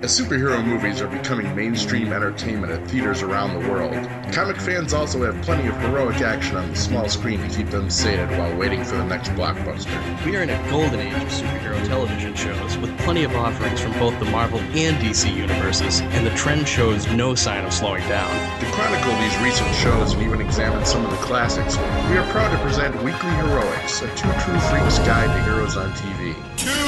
[0.00, 3.94] As superhero movies are becoming mainstream entertainment at theaters around the world,
[4.32, 7.90] comic fans also have plenty of heroic action on the small screen to keep them
[7.90, 10.24] sated while waiting for the next blockbuster.
[10.24, 13.90] We are in a golden age of superhero television shows with plenty of offerings from
[13.98, 18.30] both the Marvel and DC universes, and the trend shows no sign of slowing down.
[18.60, 21.76] To chronicle these recent shows and even examine some of the classics,
[22.08, 25.90] we are proud to present Weekly Heroics, a two true freaks guide to heroes on
[25.94, 26.36] TV.
[26.56, 26.87] Two,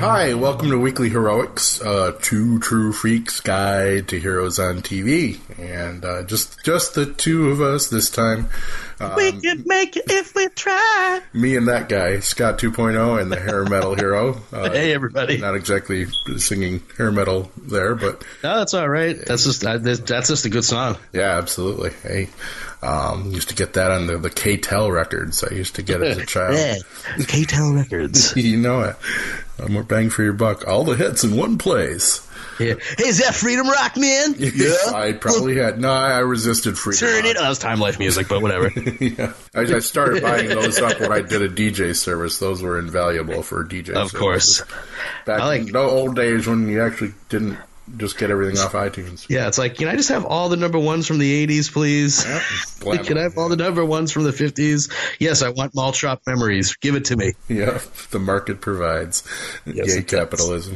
[0.00, 6.02] Hi, welcome to Weekly Heroics, uh, two true freaks guide to heroes on TV, and
[6.04, 8.48] uh, just just the two of us this time.
[8.98, 11.20] Um, we can make it if we try.
[11.34, 14.40] me and that guy, Scott 2.0, and the hair metal hero.
[14.52, 15.36] Uh, Hey, everybody.
[15.38, 16.06] Not exactly
[16.38, 19.16] singing hair metal there, but No, that's all right.
[19.26, 20.96] That's just that's just a good song.
[21.12, 21.90] yeah, absolutely.
[22.02, 22.28] Hey,
[22.82, 25.44] um, used to get that on the, the K-Tel records.
[25.44, 26.82] I used to get it as a child.
[27.28, 28.34] K-Tel Records.
[28.36, 28.96] you know it.
[29.68, 30.66] More bang for your buck.
[30.66, 32.26] All the hits in one place.
[32.58, 32.74] Yeah.
[32.96, 34.34] Hey, is that Freedom Rock, man?
[34.38, 34.74] Yeah.
[34.94, 35.78] I probably had.
[35.80, 37.08] No, I resisted freedom.
[37.08, 37.36] Turn it.
[37.36, 38.68] Oh, that was Time Life music, but whatever.
[39.00, 39.32] yeah.
[39.54, 42.38] I, I started buying those up when I did a DJ service.
[42.38, 44.62] Those were invaluable for DJ Of course.
[45.26, 47.58] Back I like- in the old days when you actually didn't
[47.96, 49.28] just get everything off iTunes.
[49.28, 52.24] Yeah, it's like, can I just have all the number ones from the 80s, please?
[52.80, 53.04] Blam.
[53.04, 54.92] Can I have all the number ones from the 50s?
[55.18, 56.76] Yes, I want malt shop memories.
[56.76, 57.32] Give it to me.
[57.48, 57.80] Yeah,
[58.10, 59.22] the market provides.
[59.66, 60.70] Yes, Yay, it does.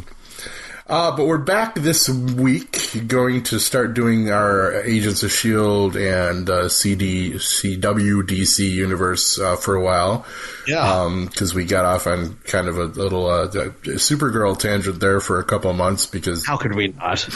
[0.86, 6.06] Uh, but we're back this week, going to start doing our Agents of S.H.I.E.L.D.
[6.06, 10.26] And uh, CD, CWDC universe uh, for a while.
[10.66, 11.24] Yeah.
[11.24, 15.44] Because we got off on kind of a little uh, Supergirl tangent there for a
[15.44, 17.26] couple of months because How could we not?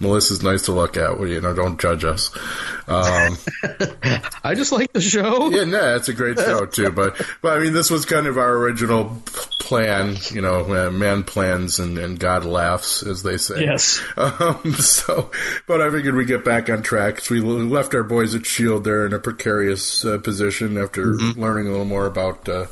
[0.00, 1.18] Melissa's nice to look at.
[1.18, 2.30] Well, you know, don't judge us.
[2.86, 3.36] Um,
[4.44, 5.50] I just like the show.
[5.50, 6.92] Yeah, no, it's a great show too.
[6.92, 9.20] But, but I mean, this was kind of our original
[9.58, 10.16] plan.
[10.30, 12.67] You know, uh, man plans and, and God laughs,
[13.02, 13.64] as they say.
[13.64, 14.00] Yes.
[14.16, 15.30] Um, so,
[15.66, 17.20] but I figured we get back on track.
[17.20, 21.66] So we left our boys at Shield there in a precarious uh, position after learning
[21.68, 22.48] a little more about.
[22.48, 22.66] Uh,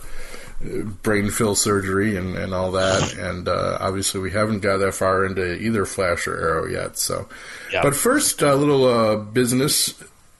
[1.02, 5.26] brain Phil surgery and, and all that and uh, obviously we haven't got that far
[5.26, 7.28] into either flash or arrow yet so
[7.70, 7.82] Yeah.
[7.82, 9.92] but first a little uh, business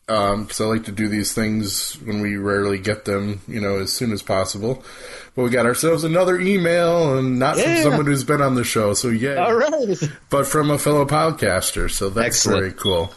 [0.07, 3.93] because I like to do these things when we rarely get them, you know, as
[3.93, 4.85] soon as possible.
[5.35, 8.95] But we got ourselves another email, and not from someone who's been on the show,
[8.95, 9.37] so yay!
[9.37, 9.99] All right.
[10.31, 12.61] But from a fellow podcaster, so that's Excellent.
[12.61, 13.13] very cool.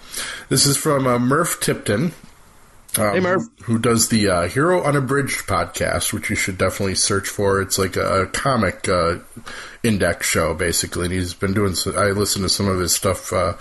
[0.49, 2.11] This is from uh, Murph Tipton.
[2.97, 3.43] Um, Hey, Murph.
[3.63, 7.61] Who does the uh, Hero Unabridged podcast, which you should definitely search for.
[7.61, 9.19] It's like a, a comic uh,
[9.83, 11.05] index show, basically.
[11.05, 13.53] And he's been doing, so, I listened to some of his stuff uh,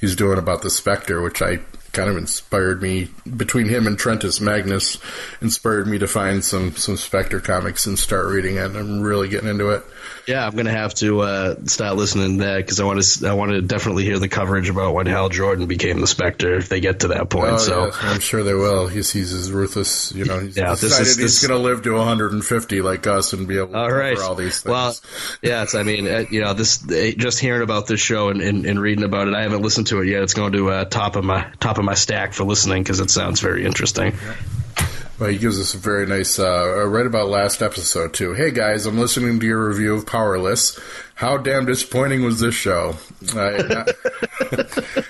[0.00, 1.60] he's doing about the Spectre, which I
[1.94, 4.98] kind of inspired me, between him and Trentus Magnus,
[5.40, 8.76] inspired me to find some, some Spectre comics and start reading it.
[8.76, 9.84] I'm really getting into it.
[10.26, 13.28] Yeah, I'm gonna have to uh, start listening to that because I want to.
[13.28, 16.68] I want to definitely hear the coverage about when Hal Jordan became the Spectre if
[16.70, 17.52] they get to that point.
[17.52, 18.86] Oh, so yes, I'm sure they will.
[18.86, 20.40] He's he's as ruthless, you know.
[20.40, 23.58] He's Yeah, decided is- he's this- going to live to 150 like us and be
[23.58, 24.18] able to All cover right.
[24.18, 24.64] all these things.
[24.74, 24.96] Well,
[25.42, 25.74] yeah, it's.
[25.74, 28.80] I mean, uh, you know, this uh, just hearing about this show and, and, and
[28.80, 29.34] reading about it.
[29.34, 30.22] I haven't listened to it yet.
[30.22, 33.10] It's going to uh, top of my top of my stack for listening because it
[33.10, 34.14] sounds very interesting.
[35.18, 38.34] Well, he gives us a very nice, uh, uh, right about last episode too.
[38.34, 40.78] Hey guys, I'm listening to your review of Powerless.
[41.14, 42.96] How damn disappointing was this show?
[43.36, 43.88] I had not,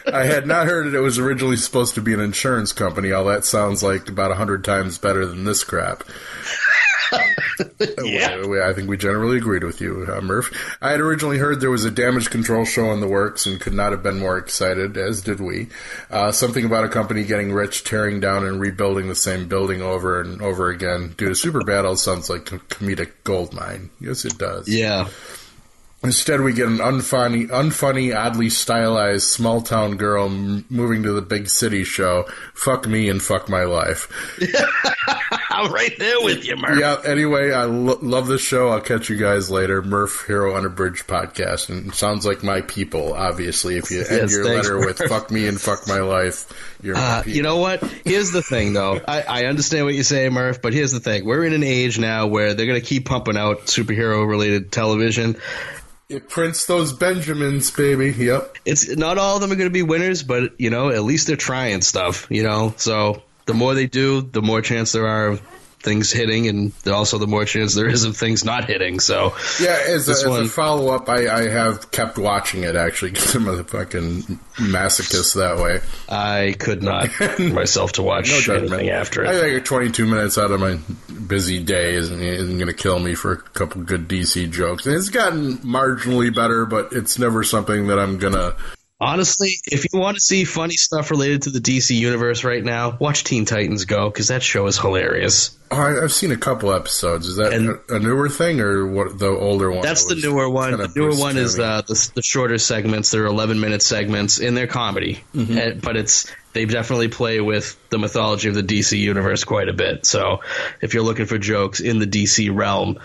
[0.15, 3.13] I had not heard that it was originally supposed to be an insurance company.
[3.13, 6.05] All that sounds like about a hundred times better than this crap.
[8.03, 8.47] Yeah.
[8.47, 10.51] We- I think we generally agreed with you, uh, Murph.
[10.81, 13.73] I had originally heard there was a damage control show in the works and could
[13.75, 15.69] not have been more excited, as did we.
[16.11, 20.21] Uh, something about a company getting rich, tearing down and rebuilding the same building over
[20.21, 23.91] and over again due to super battles sounds like a comedic goldmine.
[24.01, 24.69] Yes, it does.
[24.69, 25.09] Yeah.
[26.05, 31.23] Instead, we get an unfunny, unfunny, oddly stylized small town girl m- moving to the
[31.23, 32.25] big city show.
[32.55, 34.07] Fuck me and fuck my life.
[35.51, 36.79] I'm right there with you, Mark.
[36.79, 37.01] Yeah.
[37.07, 38.69] Anyway, I lo- love this show.
[38.69, 39.83] I'll catch you guys later.
[39.83, 43.15] Murph Hero Unabridged podcast, and it sounds like my people.
[43.15, 46.53] Obviously, if you end Yes, your thanks, letter with "fuck me" and "fuck my life,"
[46.83, 47.37] you're my Uh, people.
[47.37, 47.83] you know what?
[48.05, 49.01] Here's the thing, though.
[49.07, 51.25] I, I understand what you say, Murph, but here's the thing.
[51.25, 55.37] We're in an age now where they're going to keep pumping out superhero related television.
[56.09, 58.11] It prints those Benjamins, baby.
[58.13, 58.59] Yep.
[58.65, 61.27] It's not all of them are going to be winners, but you know, at least
[61.27, 62.27] they're trying stuff.
[62.31, 65.43] You know, so the more they do, the more chance there are of
[65.85, 68.99] things hitting, and also the more chance there is of things not hitting.
[68.99, 72.75] So Yeah, as, a, as one- a follow up, I, I have kept watching it
[72.75, 74.23] actually because I'm a fucking
[74.57, 75.81] masochist that way.
[76.09, 77.09] I could not
[77.39, 78.73] myself to watch No judgment.
[78.73, 79.29] anything after it.
[79.29, 80.79] I think 22 minutes out of my
[81.27, 84.87] busy day isn't, isn't going to kill me for a couple good DC jokes.
[84.87, 88.57] And it's gotten marginally better, but it's never something that I'm going to.
[89.05, 92.97] Honestly, if you want to see funny stuff related to the DC universe right now,
[92.99, 95.57] watch Teen Titans Go because that show is hilarious.
[95.71, 97.27] Oh, I, I've seen a couple episodes.
[97.27, 99.19] Is that And- a, newer thing or what?
[99.19, 99.83] The older one?
[99.83, 100.73] That's the newer one.
[100.77, 103.11] The newer one is uh, the, the shorter segments.
[103.11, 105.59] They're 11 minute segments in their comedy, Mm-hmm.
[105.59, 109.73] Uh, but it's they definitely play with the mythology of the DC universe quite a
[109.73, 110.07] bit.
[110.07, 110.41] So
[110.81, 112.99] if you're looking for jokes in the DC realm,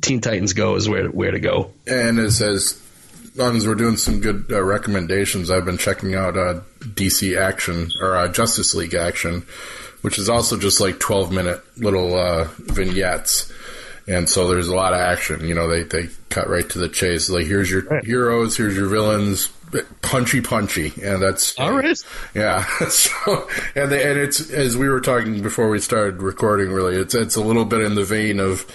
[0.00, 1.72] Teen Titans Go is where where to go.
[1.86, 2.82] And as as
[3.66, 8.28] we're doing some good uh, recommendations, I've been checking out uh, DC Action or uh,
[8.28, 9.46] Justice League Action,
[10.02, 13.52] which is also just like twelve minute little uh, vignettes.
[14.08, 15.46] And so there's a lot of action.
[15.46, 17.28] You know, they, they cut right to the chase.
[17.28, 19.48] Like here's your heroes, here's your villains,
[20.02, 21.98] punchy punchy, and that's All right.
[22.34, 22.64] yeah.
[22.88, 26.70] so and they, and it's as we were talking before we started recording.
[26.70, 28.66] Really, it's it's a little bit in the vein of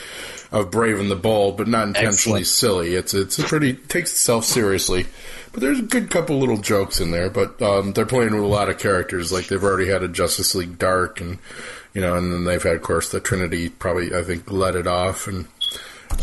[0.51, 2.87] of Brave and the Bold, but not intentionally Excellent.
[2.87, 2.95] silly.
[2.95, 5.05] It's it's a pretty takes itself seriously.
[5.53, 7.29] But there's a good couple little jokes in there.
[7.29, 9.31] But um, they're playing with a lot of characters.
[9.31, 11.39] Like they've already had a Justice League Dark, and
[11.93, 13.69] you know, and then they've had, of course, the Trinity.
[13.69, 15.47] Probably, I think, let it off, and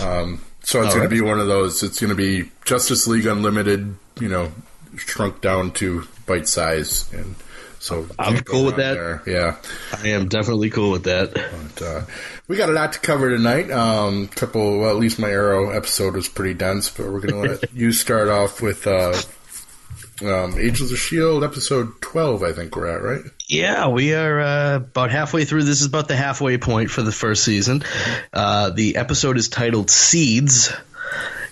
[0.00, 1.03] um, so it's going right.
[1.03, 1.82] to be one of those.
[1.82, 3.97] It's going to be Justice League Unlimited.
[4.20, 4.53] You know,
[4.97, 7.35] shrunk down to bite size, and
[7.81, 8.94] so I'm cool with that.
[8.94, 9.23] there.
[9.26, 9.56] Yeah.
[9.93, 11.32] I am definitely cool with that.
[11.32, 12.03] But, uh,
[12.49, 13.70] we got a lot to cover tonight.
[13.70, 17.50] Um, couple, well, at least my Arrow episode was pretty dense, but we're going to
[17.53, 19.15] let you start off with uh,
[20.23, 22.43] um, Agents of Shield episode twelve.
[22.43, 23.23] I think we're at right.
[23.49, 25.62] Yeah, we are uh, about halfway through.
[25.65, 27.82] This is about the halfway point for the first season.
[28.32, 30.73] Uh, the episode is titled Seeds.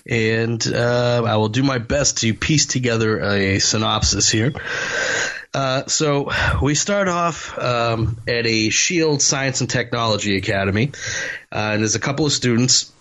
[0.09, 4.53] And uh, I will do my best to piece together a synopsis here.
[5.53, 6.31] Uh, so
[6.63, 10.93] we start off um, at a Shield Science and Technology Academy,
[11.51, 12.93] uh, and there's a couple of students,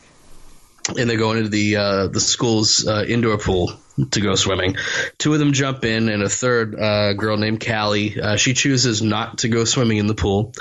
[0.97, 3.79] and they're going into the uh, the school's indoor pool
[4.11, 4.75] to go swimming.
[5.17, 9.01] Two of them jump in, and a third uh, girl named Callie, uh, she chooses
[9.01, 10.53] not to go swimming in the pool.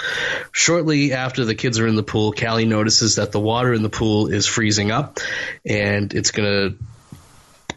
[0.53, 3.91] Shortly after the kids are in the pool, Callie notices that the water in the
[3.91, 5.19] pool is freezing up,
[5.65, 6.75] and it's gonna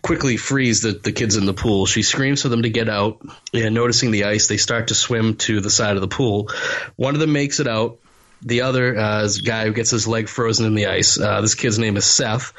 [0.01, 1.86] quickly freeze the, the kids in the pool.
[1.86, 3.21] She screams for them to get out,
[3.54, 6.50] and noticing the ice, they start to swim to the side of the pool.
[6.95, 8.00] One of them makes it out.
[8.44, 11.19] The other uh, guy who gets his leg frozen in the ice.
[11.19, 12.54] Uh, this kid's name is Seth,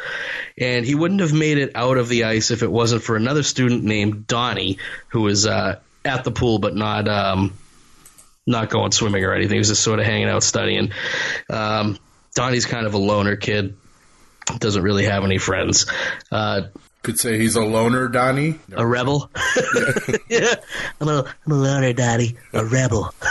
[0.59, 3.43] and he wouldn't have made it out of the ice if it wasn't for another
[3.43, 4.79] student named Donnie,
[5.09, 7.55] who was uh, at the pool but not um,
[8.47, 9.55] not going swimming or anything.
[9.55, 10.91] He was just sort of hanging out studying.
[11.49, 11.99] Um,
[12.35, 13.77] Donnie's kind of a loner kid,
[14.59, 15.87] doesn't really have any friends.
[16.33, 16.63] Uh,
[17.03, 18.59] Could say he's a loner, Donnie.
[18.73, 19.31] a rebel.
[20.29, 20.55] yeah,
[21.01, 22.37] I'm a, I'm a loner, Daddy.
[22.53, 23.15] A rebel.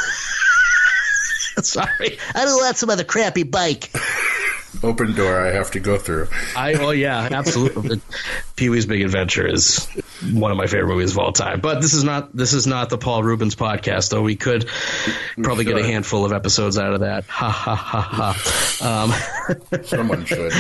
[1.63, 3.91] Sorry, I don't want some other crappy bike.
[4.83, 5.39] Open door.
[5.39, 6.27] I have to go through.
[6.55, 7.99] I oh yeah, absolutely.
[8.55, 9.87] Pee Wee's Big Adventure is
[10.31, 11.61] one of my favorite movies of all time.
[11.61, 14.21] But this is not this is not the Paul Reubens podcast, though.
[14.21, 14.69] We could
[15.41, 17.25] probably get a handful of episodes out of that.
[17.25, 18.35] Ha ha ha
[18.81, 19.11] ha.
[19.71, 20.51] Um, Someone should.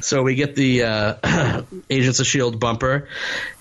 [0.00, 3.08] So we get the uh, Agents of Shield bumper,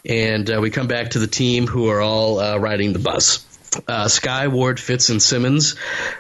[0.06, 3.46] and uh, we come back to the team who are all uh, riding the bus.
[3.88, 5.76] Uh, Skye, Ward, Fitz, and Simmons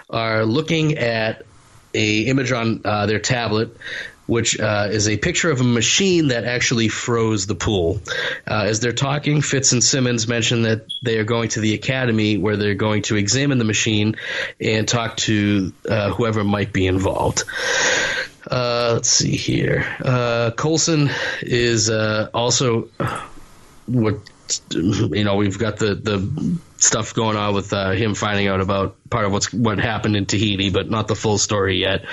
[0.09, 1.45] are looking at
[1.93, 3.75] a image on uh, their tablet.
[4.27, 7.99] Which uh, is a picture of a machine that actually froze the pool.
[8.47, 12.37] Uh, as they're talking, Fitz and Simmons mention that they are going to the academy
[12.37, 14.15] where they're going to examine the machine
[14.61, 17.43] and talk to uh, whoever might be involved.
[18.49, 19.85] Uh, let's see here.
[20.01, 21.09] Uh, Coulson
[21.41, 22.87] is uh, also
[23.87, 24.19] what
[24.71, 25.35] you know.
[25.35, 29.31] We've got the the stuff going on with uh, him finding out about part of
[29.31, 32.05] what's what happened in Tahiti, but not the full story yet.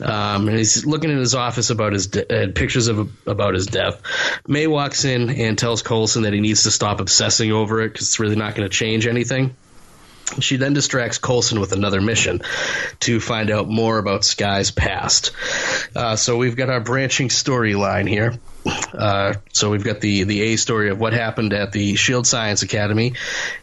[0.00, 3.66] Um, and he's looking in his office about his de- uh, pictures of about his
[3.66, 4.00] death.
[4.46, 8.06] May walks in and tells Coulson that he needs to stop obsessing over it because
[8.08, 9.54] it's really not going to change anything.
[10.38, 12.42] She then distracts Coulson with another mission
[13.00, 15.32] to find out more about Skye's past.
[15.94, 18.38] Uh, so we've got our branching storyline here.
[18.66, 22.62] Uh, so we've got the the A story of what happened at the Shield Science
[22.62, 23.14] Academy,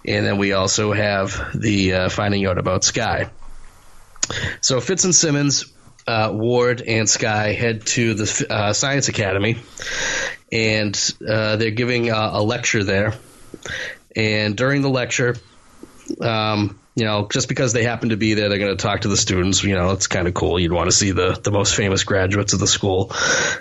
[0.05, 3.29] and then we also have the uh, finding out about Skye.
[4.61, 5.71] So Fitz and Simmons,
[6.07, 9.57] uh, Ward and Skye head to the uh, Science Academy,
[10.51, 13.13] and uh, they're giving a lecture there.
[14.15, 15.35] And during the lecture,
[16.21, 19.07] um, you know, just because they happen to be there, they're going to talk to
[19.07, 19.63] the students.
[19.63, 20.59] You know, it's kind of cool.
[20.59, 23.11] You'd want to see the, the most famous graduates of the school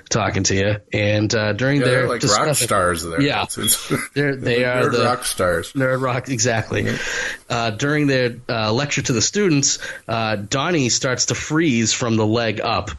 [0.08, 0.76] talking to you.
[0.90, 3.20] And uh, during Yeah, their they're like rock stars there.
[3.20, 3.44] Yeah.
[4.14, 5.74] They're, they are they're the rock stars.
[5.74, 6.96] Nerd Rock, exactly.
[7.50, 12.26] Uh, during their uh, lecture to the students, uh, Donnie starts to freeze from the
[12.26, 12.90] leg up.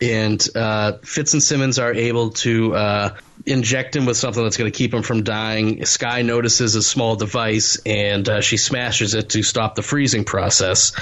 [0.00, 3.14] And uh, Fitz and Simmons are able to uh,
[3.46, 5.84] inject him with something that's going to keep him from dying.
[5.84, 10.92] Skye notices a small device and uh, she smashes it to stop the freezing process.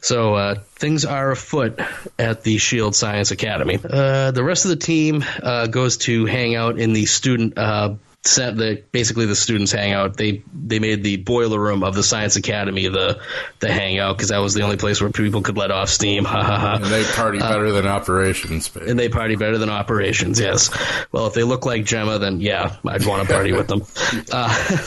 [0.00, 1.78] So uh, things are afoot
[2.18, 3.78] at the Shield Science Academy.
[3.82, 7.94] Uh, the rest of the team uh, goes to hang out in the student uh,
[8.22, 10.16] set the basically the students hangout.
[10.16, 13.20] They they made the boiler room of the Science Academy the
[13.60, 16.24] the hangout because that was the only place where people could let off steam.
[16.30, 16.74] Ha ha ha.
[16.76, 18.68] And they party better than operations.
[18.68, 18.86] babe.
[18.86, 20.70] And they party better than operations, yes.
[21.10, 23.82] Well, if they look like Jemma, then yeah, I'd want to party with them.
[24.32, 24.78] Uh,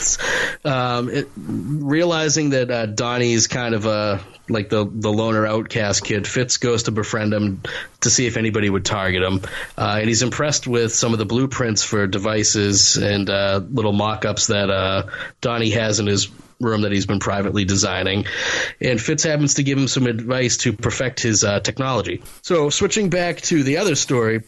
[0.64, 6.26] um, it, realizing that uh, Donnie's kind of a like the the loner outcast kid,
[6.26, 7.62] Fitz goes to befriend him
[8.00, 9.40] to see if anybody would target him,
[9.78, 14.48] uh, and he's impressed with some of the blueprints for devices and uh, little mock-ups
[14.48, 15.04] that uh,
[15.40, 16.28] Donnie has in his
[16.60, 18.26] room that he's been privately designing.
[18.80, 22.22] And Fitz happens to give him some advice to perfect his uh, technology.
[22.42, 24.42] So, switching back to the other story,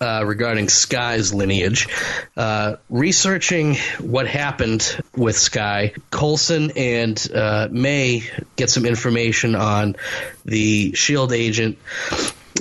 [0.00, 1.88] uh, regarding Skye's lineage.
[2.36, 8.24] Uh, researching what happened with Skye, Coulson and uh, May
[8.56, 9.96] get some information on
[10.44, 11.78] the SHIELD agent.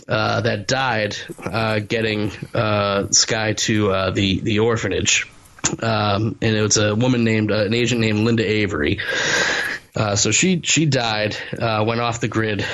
[0.07, 5.27] Uh, that died uh, getting uh, Skye to uh, the the orphanage,
[5.81, 8.99] um, and it was a woman named uh, an agent named Linda Avery.
[10.15, 12.65] So she she died, went off the grid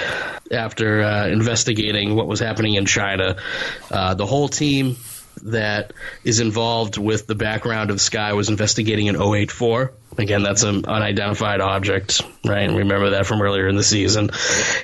[0.52, 3.38] after investigating what was happening in China.
[3.90, 4.98] The whole team
[5.44, 5.94] that
[6.24, 9.94] is involved with the background of Skye was investigating an 084.
[10.18, 12.70] Again, that's an unidentified object, right?
[12.70, 14.30] Remember that from earlier in the season.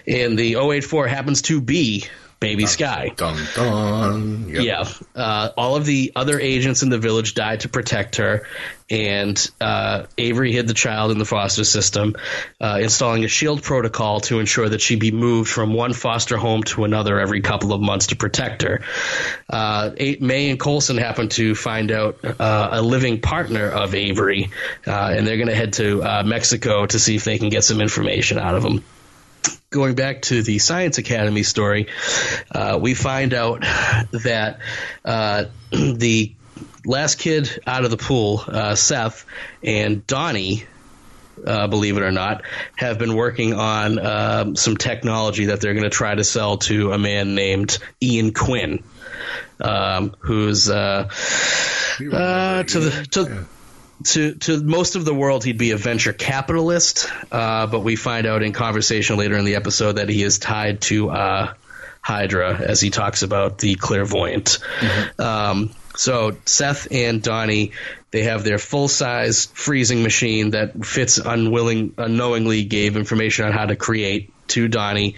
[0.07, 2.05] And the 084 happens to be
[2.41, 3.11] Baby Skye.
[3.15, 4.49] Dun dun.
[4.49, 4.63] Yep.
[4.63, 4.89] Yeah.
[5.15, 8.47] Uh, all of the other agents in the village died to protect her,
[8.89, 12.15] and uh, Avery hid the child in the foster system,
[12.59, 16.63] uh, installing a shield protocol to ensure that she be moved from one foster home
[16.63, 18.81] to another every couple of months to protect her.
[19.47, 24.49] Uh, May and Coulson happen to find out uh, a living partner of Avery,
[24.87, 27.63] uh, and they're going to head to uh, Mexico to see if they can get
[27.63, 28.83] some information out of him
[29.71, 31.87] going back to the Science Academy story,
[32.53, 33.61] uh, we find out
[34.11, 34.59] that
[35.05, 36.33] uh, the
[36.85, 39.25] last kid out of the pool, uh, Seth,
[39.63, 40.65] and Donnie.
[41.43, 42.43] Uh, believe it or not,
[42.75, 46.91] have been working on um, some technology that they're going to try to sell to
[46.91, 48.83] a man named Ian Quinn,
[49.59, 53.45] um, who's uh, uh, to the to
[54.03, 58.27] to to most of the world, he'd be a venture capitalist, uh, but we find
[58.27, 61.53] out in conversation later in the episode that he is tied to uh,
[62.01, 64.59] Hydra, as he talks about the clairvoyant.
[65.19, 67.73] Um, so Seth and Donnie,
[68.11, 73.65] they have their full size freezing machine that Fitz unwilling unknowingly gave information on how
[73.65, 75.15] to create to Donnie.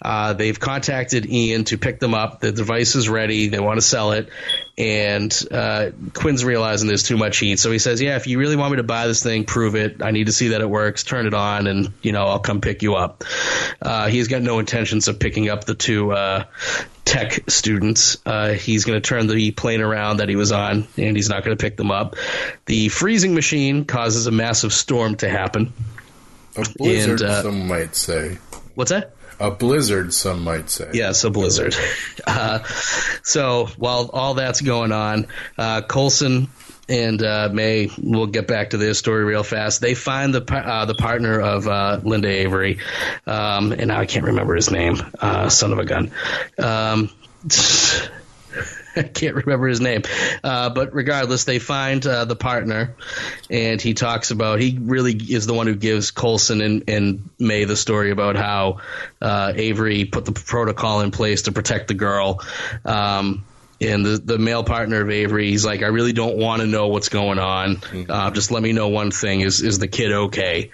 [0.00, 2.40] Uh, they've contacted Ian to pick them up.
[2.40, 3.46] The device is ready.
[3.46, 4.30] They want to sell it.
[4.76, 7.60] And uh, Quinn's realizing there's too much heat.
[7.60, 10.02] So he says, Yeah, if you really want me to buy this thing, prove it.
[10.02, 11.04] I need to see that it works.
[11.04, 13.22] Turn it on, and, you know, I'll come pick you up.
[13.80, 16.44] Uh, he's got no intentions of picking up the two uh,
[17.04, 18.16] tech students.
[18.26, 21.44] Uh, he's going to turn the plane around that he was on, and he's not
[21.44, 22.16] going to pick them up.
[22.66, 25.72] The freezing machine causes a massive storm to happen.
[26.56, 28.38] A blizzard, And, uh, some might say.
[28.74, 29.14] What's that?
[29.40, 30.90] A blizzard, some might say.
[30.92, 31.74] Yes, a blizzard.
[32.24, 32.62] Uh,
[33.24, 35.26] so while all that's going on,
[35.58, 36.48] uh, Coulson
[36.88, 39.80] and uh, May, we'll get back to this story real fast.
[39.80, 42.78] They find the uh, the partner of uh, Linda Avery,
[43.26, 44.98] um, and now I can't remember his name.
[45.18, 46.12] Uh, son of a gun.
[46.58, 47.10] Um,
[48.96, 50.02] I can't remember his name,
[50.44, 52.94] uh, but regardless, they find uh, the partner,
[53.50, 57.64] and he talks about he really is the one who gives Coulson and, and May
[57.64, 58.80] the story about how
[59.20, 62.40] uh, Avery put the protocol in place to protect the girl.
[62.84, 63.44] Um,
[63.82, 66.88] and the, the male partner of Avery, he's like, I really don't want to know
[66.88, 67.80] what's going on.
[68.08, 70.70] Uh, just let me know one thing: is is the kid okay?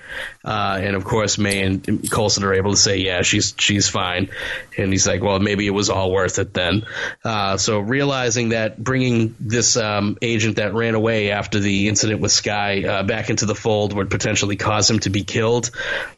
[0.48, 4.30] Uh, and of course, May and Coulson are able to say, yeah, she's she's fine.
[4.78, 6.86] And he's like, well, maybe it was all worth it then.
[7.22, 12.32] Uh, so realizing that bringing this um, agent that ran away after the incident with
[12.32, 15.70] Skye uh, back into the fold would potentially cause him to be killed,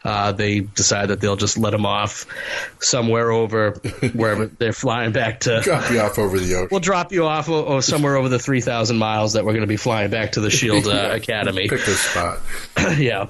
[0.05, 2.27] uh, they decide that they'll just let him off
[2.79, 3.73] somewhere over
[4.15, 6.69] wherever they're flying back to Drop you off over the ocean.
[6.71, 9.67] we'll drop you off o- o- somewhere over the 3,000 miles that we're going to
[9.67, 11.69] be flying back to the Shield uh, Academy.
[11.69, 12.39] Pick a spot.
[12.97, 13.27] yeah.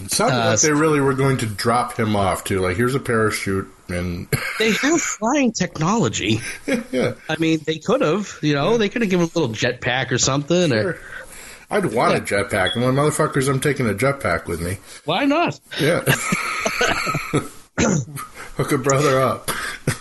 [0.00, 2.60] It sounded Uh, like they really were going to drop him off too.
[2.60, 4.26] Like, here's a parachute, and
[4.58, 6.40] They have flying technology.
[6.90, 9.54] yeah, I mean, they could have, you know, they could have given him a little
[9.54, 10.72] jetpack or something.
[10.72, 10.98] Or.
[11.70, 12.74] I'd want a jetpack.
[12.74, 14.78] And when motherfuckers, I'm taking a jetpack with me.
[15.04, 15.58] why not?
[15.80, 16.02] Yeah.
[18.56, 19.50] Hook a brother up.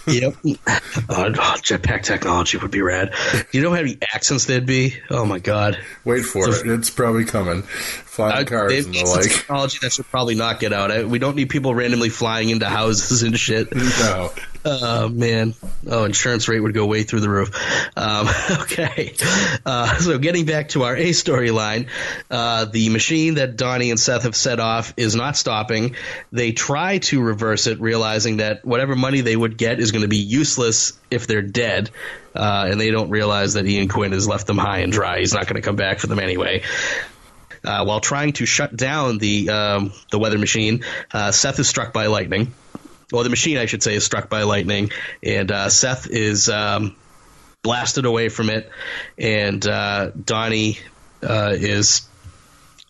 [0.08, 0.36] Yep.
[0.44, 1.32] oh,
[1.62, 3.14] jetpack technology would be rad.
[3.52, 4.96] You know how many accents there'd be?
[5.10, 5.78] Oh my god.
[6.04, 6.66] Wait for it.
[6.68, 7.62] It's probably coming.
[7.62, 9.30] Flying Uh, cars and the like.
[9.32, 10.92] technology that should probably not get out.
[10.92, 13.74] I- We don't need people randomly flying into houses and shit.
[13.74, 14.32] No.
[14.64, 15.56] Oh man!
[15.88, 17.50] Oh, insurance rate would go way through the roof.
[17.98, 18.28] Um,
[18.62, 19.16] okay,
[19.66, 21.88] uh, so getting back to our A storyline,
[22.30, 25.96] uh, the machine that Donnie and Seth have set off is not stopping.
[26.32, 30.08] They try to reverse it, realizing that whatever money they would get is going to
[30.08, 31.90] be useless if they're dead,
[32.36, 35.20] uh, and they don't realize that Ian Quinn has left them high and dry.
[35.20, 36.62] He's not going to come back for them anyway.
[37.64, 41.94] Uh, while trying to shut down the um, the weather machine, uh, Seth is struck
[41.94, 42.54] by lightning.
[43.12, 44.92] Well, the machine, I should say, is struck by lightning,
[45.22, 46.96] and uh, Seth is um,
[47.62, 48.70] blasted away from it,
[49.18, 50.80] and uh, Donnie
[51.22, 52.08] uh, is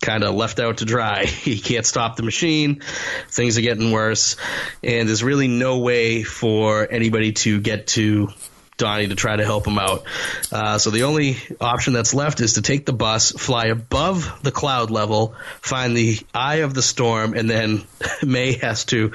[0.01, 1.25] kind of left out to dry.
[1.41, 2.81] He can't stop the machine.
[3.29, 4.35] Things are getting worse,
[4.83, 8.29] and there's really no way for anybody to get to
[8.77, 10.03] Donnie to try to help him out.
[10.51, 14.51] Uh, so the only option that's left is to take the bus, fly above the
[14.51, 17.83] cloud level, find the eye of the storm, and then
[18.23, 19.13] May has to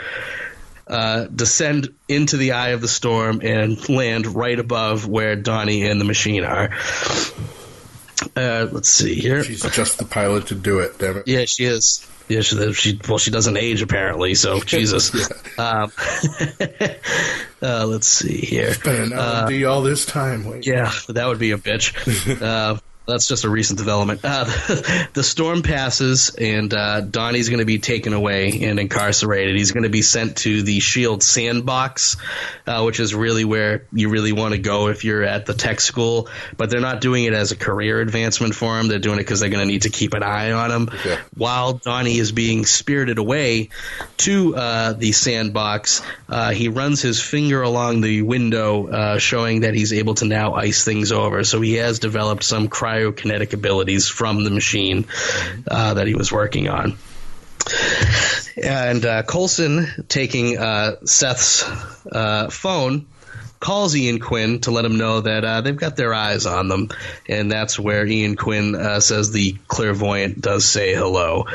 [0.87, 6.01] uh, descend into the eye of the storm and land right above where Donnie and
[6.01, 6.71] the machine are.
[8.35, 9.45] Uh, let's see here.
[9.45, 11.29] She's just the pilot to do it, damn it.
[11.29, 12.07] Yeah, she is.
[12.29, 14.35] Yeah, she, she well, she doesn't age apparently.
[14.35, 15.15] So Jesus.
[15.59, 15.93] um,
[17.63, 18.75] uh, let's see here.
[18.83, 20.45] Been an LMD all this time.
[20.45, 20.67] Wait.
[20.67, 21.93] Yeah, that would be a bitch.
[23.07, 24.21] that's just a recent development.
[24.25, 24.45] Uh,
[25.13, 29.57] the storm passes, and uh, Donnie's going to be taken away and incarcerated.
[29.57, 32.17] He's going to be sent to the Shield Sandbox,
[32.67, 35.81] uh, which is really where you really want to go if you're at the tech
[35.81, 36.29] school.
[36.57, 38.89] But they're not doing it as a career advancement for him.
[38.89, 40.89] They're doing it because they're going to need to keep an eye on him.
[40.89, 41.19] Okay.
[41.37, 43.71] While Donnie is being spirited away
[44.19, 49.75] to uh, the sandbox, uh, he runs his finger along the window, uh, showing that
[49.75, 51.45] he's able to now ice things over.
[51.45, 55.07] So he has developed some cryokinetic abilities from the machine
[55.69, 56.97] uh, that he was working on.
[58.63, 61.65] And uh, Coulson, taking uh, Seth's
[62.11, 63.07] uh, phone,
[63.59, 66.89] calls Ian Quinn to let him know that uh, they've got their eyes on them,
[67.29, 71.47] and that's where Ian Quinn uh, says the clairvoyant does say hello.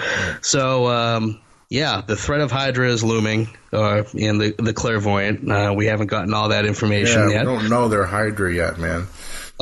[0.41, 0.87] So.
[0.87, 1.39] Um,
[1.71, 5.49] yeah, the threat of Hydra is looming, uh, and the the clairvoyant.
[5.49, 9.07] Uh, we haven't gotten all that information Yeah, we don't know they're Hydra yet, man.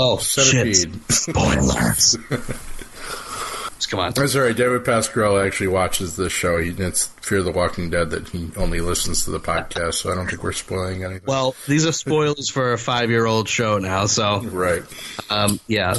[0.01, 0.75] Oh shit!
[0.75, 1.11] Centipede.
[1.11, 2.17] Spoilers.
[3.89, 4.13] Come on.
[4.13, 4.55] That's all right.
[4.55, 6.59] David Pasquarello actually watches this show.
[6.59, 10.15] He, it's Fear the Walking Dead that he only listens to the podcast, so I
[10.15, 11.23] don't think we're spoiling anything.
[11.25, 14.83] Well, these are spoilers for a five-year-old show now, so right.
[15.31, 15.95] um, yeah.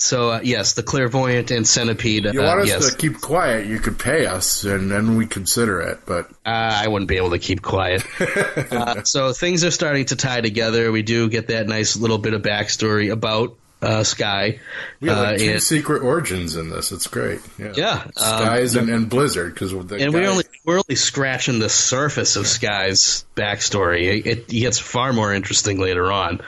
[0.00, 2.24] So uh, yes, the clairvoyant and centipede.
[2.32, 5.80] You uh, us yes, to keep quiet, you could pay us, and then we consider
[5.80, 6.00] it.
[6.06, 8.02] But uh, I wouldn't be able to keep quiet.
[8.72, 10.90] uh, so things are starting to tie together.
[10.90, 14.60] We do get that nice little bit of backstory about uh, Skye.
[15.00, 16.92] we have Uh, like two and- secret origins in this.
[16.92, 17.40] It's great.
[17.58, 21.58] Yeah, Yeah, um, Skye's and, and Blizzard because and guy- we're only we're only scratching
[21.58, 24.24] the surface of Skye's backstory.
[24.24, 26.40] It, it gets far more interesting later on.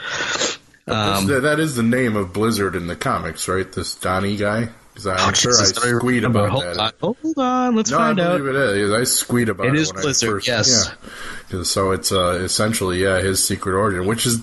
[0.88, 3.70] Um, That- that is the name of Blizzard in the comics, right?
[3.70, 4.70] This Donnie guy.
[4.92, 6.76] Because I'm Oh, sure I squeed about hold that.
[6.78, 8.38] On, hold on, let's No, find I out.
[8.38, 8.92] believe it is.
[8.92, 9.80] I squeed about It it.
[9.80, 10.90] is Blizzard, first, yes.
[11.50, 11.62] Yeah.
[11.62, 14.40] So it's uh, essentially yeah his secret origin, which is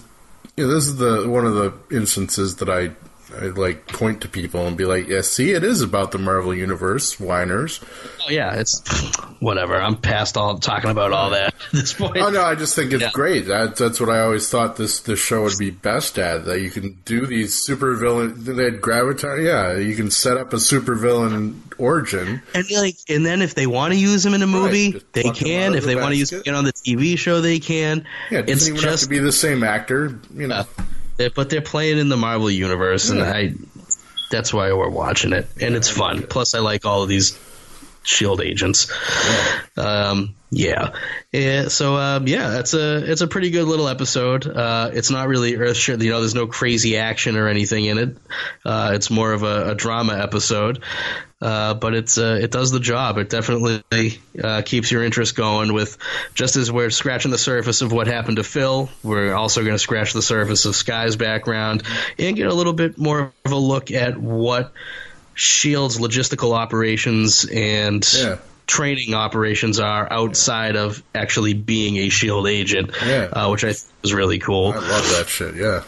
[0.58, 2.92] you know, this is the one of the instances that I
[3.38, 6.54] I like point to people and be like, yeah, see, it is about the Marvel
[6.54, 7.80] universe, whiners.
[8.26, 8.82] Oh, yeah, it's
[9.40, 9.76] whatever.
[9.76, 12.18] I'm past all talking about all that at this point.
[12.18, 13.12] Oh no, I just think it's Yeah.
[13.14, 13.48] great.
[13.48, 16.46] That, that's what I always thought this this show would be best at.
[16.46, 18.34] That you can do these super villain.
[18.44, 19.44] They had Graviton.
[19.46, 22.42] Yeah, you can set up a super villain origin.
[22.54, 25.22] And like, and then if they want to use him in a movie, just they
[25.24, 25.76] pluck him out can.
[25.76, 28.06] If the they want to use him on the TV show, they can.
[28.32, 30.20] Yeah, it it's doesn't even have to be the same actor.
[30.34, 30.66] You know,
[31.36, 33.54] but they're playing in the Marvel universe, and I.
[34.32, 36.22] That's why we're watching it, and it's fun.
[36.24, 37.38] Plus, I like all of these
[38.04, 38.92] Shield agents.
[39.76, 41.68] Um, yeah.
[41.68, 44.48] So um, yeah, it's a it's a pretty good little episode.
[44.48, 46.20] Uh, it's not really earth you know.
[46.20, 48.18] There's no crazy action or anything in it.
[48.66, 50.84] Uh, it's more of a, a drama episode.
[51.42, 53.18] Uh, but it's uh, it does the job.
[53.18, 55.72] It definitely uh, keeps your interest going.
[55.72, 55.98] With
[56.34, 59.80] just as we're scratching the surface of what happened to Phil, we're also going to
[59.80, 61.84] scratch the surface of Skye's background
[62.18, 64.74] and get a little bit more of a look at what
[65.34, 68.38] Shield's logistical operations and Yeah.
[68.70, 73.24] Training operations are outside of actually being a Shield agent, Yeah.
[73.34, 74.74] uh, which I think was really cool.
[74.74, 75.56] I love that shit.
[75.56, 75.82] Yeah.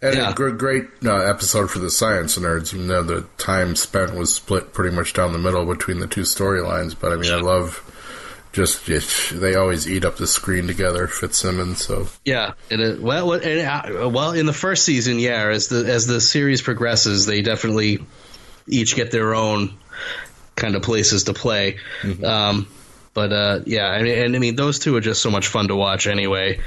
[0.00, 0.30] And Yeah.
[0.30, 2.72] a gr- great uh, episode for the science nerds.
[2.72, 6.20] Even though the time spent was split pretty much down the middle between the two
[6.22, 7.82] storylines, but I mean, I love
[8.52, 11.08] just it, they always eat up the screen together.
[11.08, 15.66] Fitzsimmons, so Yeah, and it, well, and, uh, well, in the first season, yeah, as
[15.66, 18.04] the as the series progresses, they definitely
[18.68, 19.74] each get their own
[20.56, 21.78] kind of places to play.
[22.22, 22.66] Um,
[23.12, 25.68] but uh, yeah, I mean, and I mean, those two are just so much fun
[25.68, 26.58] to watch anyway.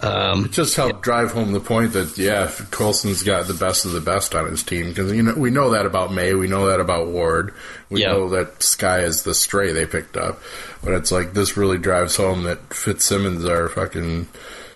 [0.00, 3.92] Um, it just helped drive home the point that yeah, Coulson's got the best of
[3.92, 6.66] the best on his team because you know we know that about May, we know
[6.66, 7.54] that about Ward,
[7.88, 8.08] we Yeah.
[8.12, 10.40] know that Skye is the stray they picked up,
[10.82, 14.28] but it's like this really drives home that Fitzsimmons are fucking.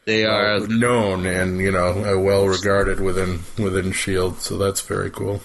[0.06, 5.42] they are known and you know well regarded within within Shield, so that's very cool.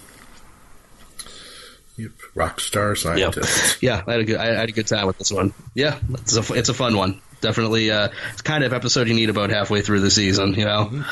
[1.98, 3.78] Yep, rock star scientist.
[3.82, 4.04] yeah.
[4.06, 5.54] I had a good I had a good time with this one.
[5.74, 7.22] Yeah, it's a it's a fun one.
[7.42, 10.54] Definitely, uh, it's kind of episode you need about halfway through the season.
[10.56, 11.04] You know,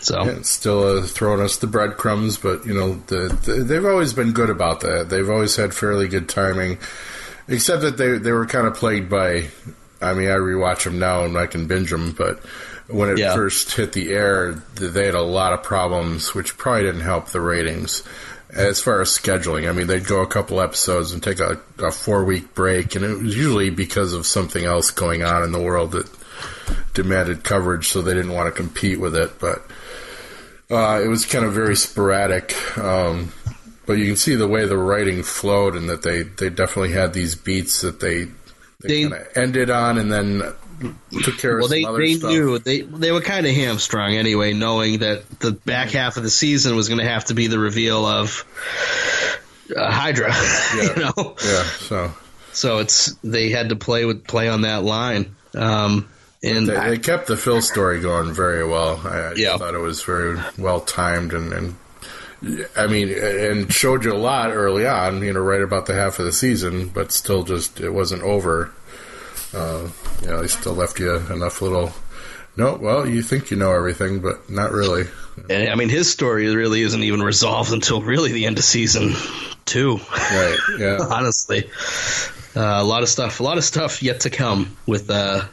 [0.00, 3.84] so Yeah, it's still uh, throwing us the breadcrumbs, but you know the, the, they've
[3.84, 5.08] always been good about that.
[5.10, 6.78] They've always had fairly good timing,
[7.48, 9.48] except that they they were kind of plagued by.
[10.00, 12.38] I mean, I rewatch them now and I can binge them, but
[12.86, 13.34] when it Yeah.
[13.34, 17.40] first hit the air, they had a lot of problems, which probably didn't help the
[17.40, 18.04] ratings.
[18.54, 21.90] As far as scheduling, I mean, they'd go a couple episodes and take a, a
[21.92, 25.60] four week break, and it was usually because of something else going on in the
[25.60, 26.08] world that
[26.94, 29.38] demanded coverage, so they didn't want to compete with it.
[29.38, 29.62] But
[30.70, 32.54] uh, it was kind of very sporadic.
[32.78, 33.32] Um,
[33.86, 37.12] but you can see the way the writing flowed, and that they, they definitely had
[37.12, 38.24] these beats that they
[38.80, 40.42] they, They- kind of ended on, and then
[41.22, 42.30] took care well, they they stuff.
[42.30, 46.30] knew they they were kind of hamstrung anyway, knowing that the back half of the
[46.30, 48.44] season was going to have to be the reveal of
[49.76, 50.32] uh, Hydra.
[50.76, 50.82] Yeah.
[50.82, 52.14] you know, Yeah, so
[52.52, 55.34] so it's they had to play with play on that line.
[55.54, 56.08] Um,
[56.42, 59.00] and they, I- they kept the Phil story going very well.
[59.04, 59.56] I, I Yeah.
[59.56, 61.52] thought it was very well timed and.
[61.52, 61.74] and
[62.76, 66.20] I mean, and showed you a lot early on, you know, right about the half
[66.20, 68.72] of the season, but still just, it wasn't over.
[69.54, 69.88] Uh,
[70.22, 71.92] you know, they still left you enough little,
[72.56, 75.06] no, well, you think you know everything, but not really.
[75.48, 79.14] and, I mean, his story really isn't even resolved until really the end of season
[79.64, 79.96] two.
[79.96, 80.98] Right, yeah.
[81.10, 81.70] Honestly,
[82.56, 85.44] uh, a lot of stuff, a lot of stuff yet to come with uh,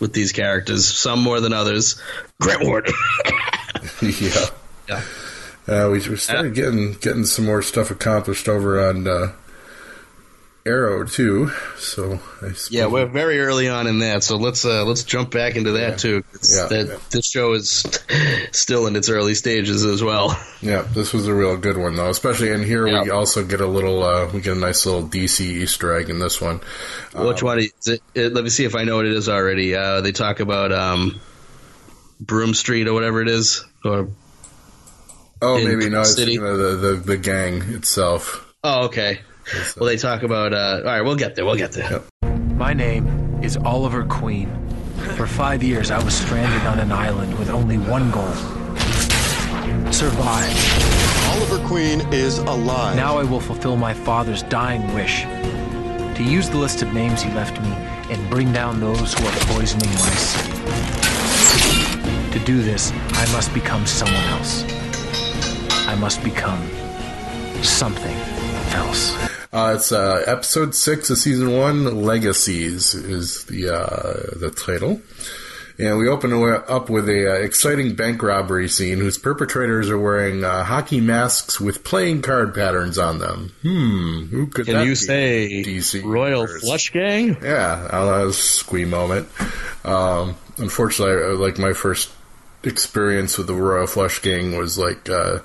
[0.00, 0.86] with these characters.
[0.86, 2.00] Some more than others.
[2.40, 2.90] Grant Ward.
[4.02, 4.46] yeah.
[4.88, 5.02] yeah.
[5.66, 9.32] Uh, we, we started getting getting some more stuff accomplished over on uh,
[10.66, 11.50] Arrow too.
[11.76, 15.56] So I Yeah, we're very early on in that, so let's uh, let's jump back
[15.56, 16.24] into that too.
[16.50, 16.66] Yeah.
[16.68, 17.84] that this show is
[18.52, 20.40] still in its early stages as well.
[20.62, 22.08] yeah, this was a real good one though.
[22.08, 25.40] Especially in here, we also get a little uh, we get a nice little DC
[25.40, 26.60] Easter egg in this one.
[27.14, 28.32] Which one is it, it?
[28.32, 29.74] Let me see if I know what it is already.
[29.74, 31.20] Uh, they talk about um,
[32.20, 34.08] Broom Street or whatever it is, or
[35.42, 38.50] Oh, maybe no, it's you know, the, the the gang itself.
[38.64, 39.20] oh, okay.
[39.76, 40.52] Well, they talk about.
[40.52, 41.44] Uh, all right, we'll get there.
[41.44, 42.02] We'll get there.
[42.56, 44.48] My name is Oliver Queen.
[45.16, 48.32] For five years, I was stranded on an island with only one goal
[49.94, 50.52] survive.
[51.30, 52.96] Oliver Queen is alive.
[52.96, 55.22] Now I will fulfill my father's dying wish
[56.16, 57.68] to use the list of names he left me
[58.10, 60.52] and bring down those who are poisoning my city.
[62.32, 64.64] To do this, I must become someone else.
[65.86, 66.60] I must become
[67.62, 68.16] something
[68.74, 69.33] else.
[69.54, 72.02] Uh, it's uh, episode six of season one.
[72.02, 75.00] Legacies is the uh, the title,
[75.78, 80.42] and we open up with a uh, exciting bank robbery scene whose perpetrators are wearing
[80.42, 83.52] uh, hockey masks with playing card patterns on them.
[83.62, 84.96] Hmm, who could Can that you be?
[84.96, 86.62] say DC Royal Universe.
[86.64, 87.36] Flush Gang?
[87.40, 89.28] Yeah, that was a squee moment.
[89.84, 92.10] Um, unfortunately, I- like my first
[92.64, 95.38] experience with the Royal Flush Gang was like uh,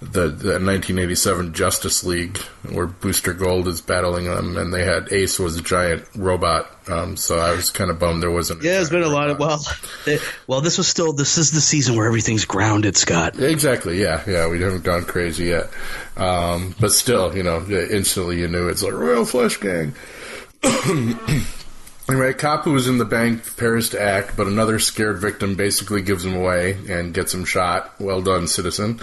[0.00, 2.38] the, the 1987 Justice League,
[2.70, 6.70] where Booster Gold is battling them, and they had Ace was a giant robot.
[6.88, 8.62] Um, so I was kind of bummed there wasn't.
[8.62, 9.60] Yeah, there's been a lot of robot.
[10.06, 10.60] well, it, well.
[10.62, 13.38] This was still this is the season where everything's grounded, Scott.
[13.38, 14.00] Exactly.
[14.00, 14.48] Yeah, yeah.
[14.48, 15.68] We haven't gone crazy yet,
[16.16, 19.94] um, but still, you know, instantly you knew it's like Royal Flush Gang.
[22.08, 26.00] anyway, cop who was in the bank prepares to act, but another scared victim basically
[26.00, 27.92] gives him away and gets him shot.
[28.00, 28.98] Well done, citizen.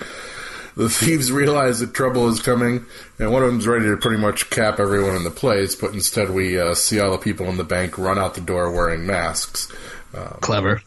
[0.78, 2.86] The thieves realize that trouble is coming,
[3.18, 5.74] and one of them's ready to pretty much cap everyone in the place.
[5.74, 8.72] But instead, we uh, see all the people in the bank run out the door
[8.72, 9.74] wearing masks.
[10.42, 10.82] Clever.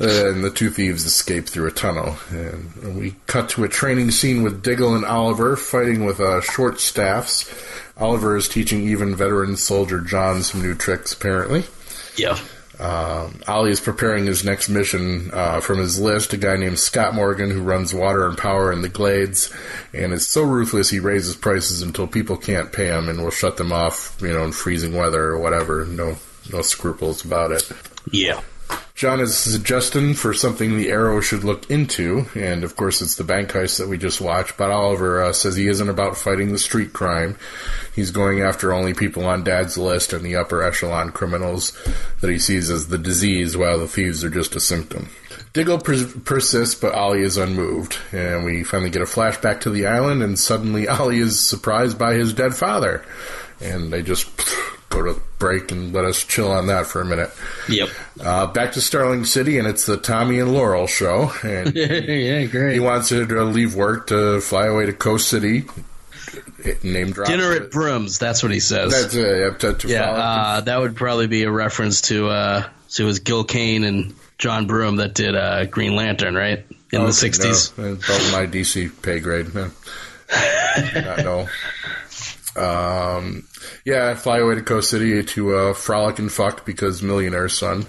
[0.00, 2.16] and the two thieves escape through a tunnel.
[2.30, 6.80] And we cut to a training scene with Diggle and Oliver fighting with uh, short
[6.80, 7.48] staffs.
[7.96, 11.64] Oliver is teaching even veteran soldier John some new tricks, apparently.
[12.16, 12.38] Yeah.
[12.80, 17.14] Um, Ollie is preparing his next mission uh, from his list, a guy named Scott
[17.14, 19.52] Morgan who runs water and power in the Glades
[19.92, 23.58] and is so ruthless he raises prices until people can't pay him and will shut
[23.58, 25.84] them off, you know, in freezing weather or whatever.
[25.84, 26.16] No,
[26.50, 27.70] no scruples about it.
[28.10, 28.40] Yeah.
[29.00, 33.24] John is suggesting for something the Arrow should look into, and of course it's the
[33.24, 34.58] bank heist that we just watched.
[34.58, 37.38] But Oliver uh, says he isn't about fighting the street crime;
[37.94, 41.72] he's going after only people on Dad's list and the upper echelon criminals
[42.20, 45.08] that he sees as the disease, while the thieves are just a symptom.
[45.54, 49.86] Diggle pers- persists, but Ollie is unmoved, and we finally get a flashback to the
[49.86, 53.02] island, and suddenly Ollie is surprised by his dead father,
[53.62, 54.28] and they just
[54.90, 57.30] go to break and let us chill on that for a minute.
[57.68, 57.88] Yep.
[58.20, 61.32] Uh, back to Starling City, and it's the Tommy and Laurel show.
[61.42, 62.74] And yeah, great.
[62.74, 65.64] he wants her to leave work to fly away to Coast City.
[66.82, 67.28] Name drop.
[67.28, 68.18] Dinner at Broom's.
[68.18, 68.92] That's what he says.
[68.92, 69.60] That's it.
[69.60, 73.20] To, to yeah, uh, that would probably be a reference to uh, to it was
[73.20, 77.76] Gil Kane and John Broome that did uh, Green Lantern, right in the '60s.
[77.78, 79.54] No, above my DC pay grade.
[79.54, 79.70] No.
[80.94, 81.48] Not know.
[82.56, 83.46] Um,
[83.84, 87.86] yeah, fly away to Coast City to uh, frolic and fuck because millionaire son.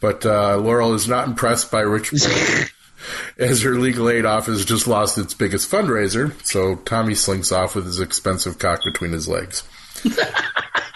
[0.00, 2.12] But uh, Laurel is not impressed by Rich
[3.38, 6.34] as her legal aid office just lost its biggest fundraiser.
[6.44, 9.62] So Tommy slinks off with his expensive cock between his legs.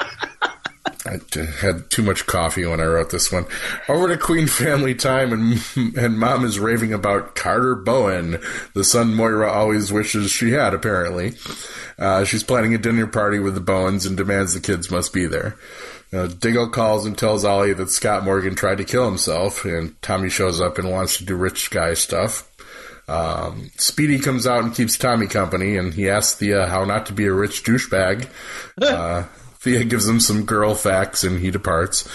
[1.07, 1.19] I
[1.61, 3.47] had too much coffee when I wrote this one.
[3.88, 8.38] Over to Queen Family Time, and and Mom is raving about Carter Bowen,
[8.75, 10.73] the son Moira always wishes she had.
[10.73, 11.35] Apparently,
[11.99, 15.27] uh, she's planning a dinner party with the Bowens and demands the kids must be
[15.27, 15.57] there.
[16.12, 20.31] Uh, Diggle calls and tells Ollie that Scott Morgan tried to kill himself, and Tommy
[20.31, 22.49] shows up and wants to do rich guy stuff.
[23.09, 27.12] Um, Speedy comes out and keeps Tommy company, and he asks Thea how not to
[27.12, 28.29] be a rich douchebag.
[28.83, 29.25] Uh,
[29.64, 32.07] Thea gives him some girl facts, and he departs.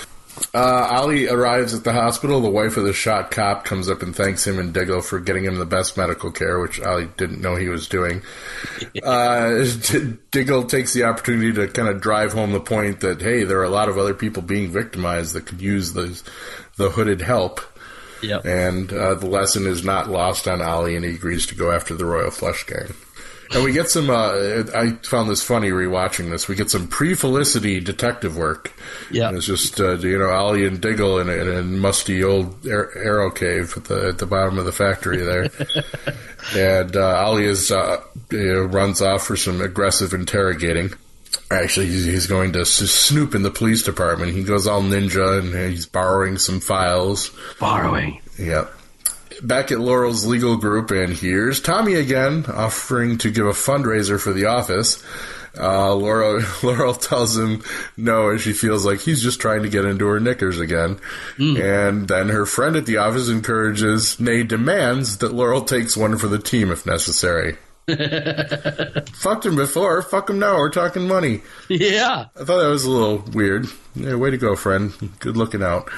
[0.53, 2.41] Uh, Ollie arrives at the hospital.
[2.41, 5.45] The wife of the shot cop comes up and thanks him and Diggle for getting
[5.45, 8.21] him the best medical care, which Ollie didn't know he was doing.
[9.03, 13.43] Uh, D- Diggle takes the opportunity to kind of drive home the point that, hey,
[13.43, 16.21] there are a lot of other people being victimized that could use the,
[16.77, 17.61] the hooded help.
[18.21, 18.45] Yep.
[18.45, 21.95] And uh, the lesson is not lost on Ollie, and he agrees to go after
[21.95, 22.93] the Royal Flush Gang.
[23.51, 24.09] And we get some.
[24.09, 26.47] Uh, I found this funny rewatching this.
[26.47, 28.71] We get some pre-Felicity detective work.
[29.09, 29.31] Yeah.
[29.33, 33.31] It's just uh, you know Ollie and Diggle in a, in a musty old arrow
[33.31, 35.49] cave at the at the bottom of the factory there.
[36.55, 40.91] and uh, Ollie is uh, you know, runs off for some aggressive interrogating.
[41.51, 44.33] Actually, he's, he's going to snoop in the police department.
[44.33, 47.35] He goes all ninja and he's borrowing some files.
[47.59, 48.21] Borrowing.
[48.37, 48.71] Yep.
[49.41, 54.33] Back at Laurel's legal group, and here's Tommy again, offering to give a fundraiser for
[54.33, 55.03] the office.
[55.57, 57.63] Uh, Laurel, Laurel tells him
[57.97, 60.99] no, as she feels like he's just trying to get into her knickers again.
[61.37, 66.27] And then her friend at the office encourages, nay, demands that Laurel takes one for
[66.27, 67.57] the team if necessary.
[69.13, 71.41] Fucked him before, fuck him now, we're talking money.
[71.67, 72.25] Yeah.
[72.35, 73.65] I thought that was a little weird.
[73.95, 74.93] Yeah, way to go, friend.
[75.19, 75.89] Good looking out.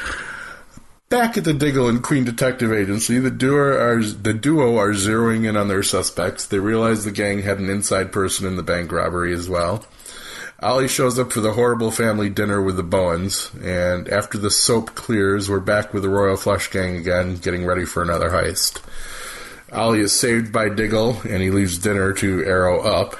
[1.12, 5.45] Back at the Diggle and Queen Detective Agency, the duo are the duo are zeroing
[5.45, 6.45] in on their suspects.
[6.45, 9.84] They realize the gang had an inside person in the bank robbery as well.
[10.62, 14.95] Ollie shows up for the horrible family dinner with the Bowens, and after the soap
[14.95, 18.82] clears, we're back with the Royal Flush Gang again, getting ready for another heist.
[19.69, 23.17] Ollie is saved by Diggle, and he leaves dinner to arrow up.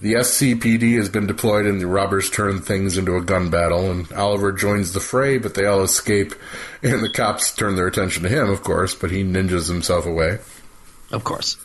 [0.00, 4.10] The SCPD has been deployed and the robbers turn things into a gun battle, and
[4.12, 6.34] Oliver joins the fray, but they all escape,
[6.82, 10.38] and the cops turn their attention to him, of course, but he ninjas himself away.
[11.10, 11.56] Of course.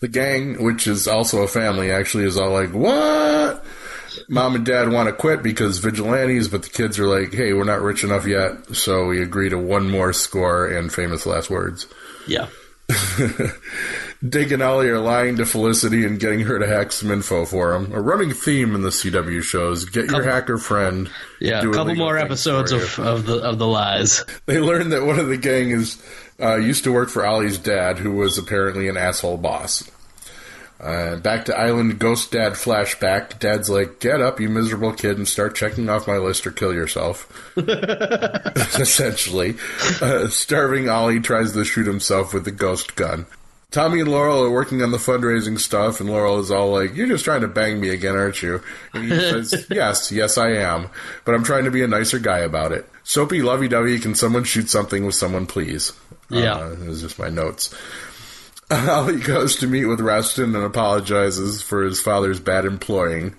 [0.00, 3.64] The gang, which is also a family, actually is all like, What?
[4.28, 7.64] Mom and dad want to quit because vigilantes, but the kids are like, Hey, we're
[7.64, 11.86] not rich enough yet, so we agree to one more score and famous last words.
[12.26, 12.48] Yeah.
[14.26, 17.74] Dig and Ollie are lying to Felicity and getting her to hack some info for
[17.74, 17.92] him.
[17.92, 21.10] A running theme in the CW shows: get your hacker friend.
[21.40, 21.60] Yeah.
[21.60, 24.24] do A couple more episodes of, of the of the lies.
[24.46, 26.02] They learn that one of the gang is
[26.40, 29.90] uh, used to work for Ollie's dad, who was apparently an asshole boss.
[30.80, 33.38] Uh, back to Island Ghost Dad flashback.
[33.38, 36.72] Dad's like, "Get up, you miserable kid, and start checking off my list or kill
[36.72, 39.56] yourself." Essentially,
[40.00, 43.26] uh, starving Ollie tries to shoot himself with the ghost gun.
[43.74, 47.08] Tommy and Laurel are working on the fundraising stuff, and Laurel is all like, "You're
[47.08, 50.90] just trying to bang me again, aren't you?" And he says, "Yes, yes, I am,
[51.24, 53.98] but I'm trying to be a nicer guy about it." Soapy lovey-dovey.
[53.98, 55.92] Can someone shoot something with someone, please?
[56.30, 56.54] Yeah.
[56.54, 57.74] uh, this is just my notes.
[58.70, 63.34] Ollie goes to meet with Reston and apologizes for his father's bad employing.